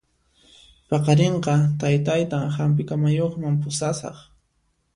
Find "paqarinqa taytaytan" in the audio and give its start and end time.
0.93-2.47